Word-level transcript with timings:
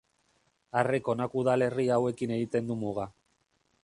Arrek 0.79 1.11
honako 1.13 1.39
udalerri 1.41 1.85
hauekin 1.97 2.33
egiten 2.39 2.73
du 2.73 2.79
muga. 2.87 3.07